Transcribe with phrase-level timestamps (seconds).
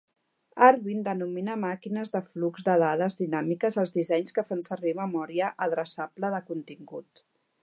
[0.67, 6.35] Arvind denomina màquines de flux de dades dinàmiques als dissenys que fan servir memòria adreçable
[6.39, 7.29] de contingut.